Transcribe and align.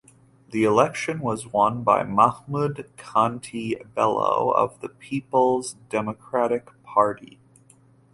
The 0.49 0.63
election 0.63 1.19
was 1.19 1.45
won 1.45 1.83
by 1.83 2.01
Mahmud 2.01 2.89
Kanti 2.97 3.75
Bello 3.93 4.49
of 4.49 4.81
the 4.81 4.89
Peoples 4.89 5.75
Democratic 5.89 6.69
Party. 6.81 7.37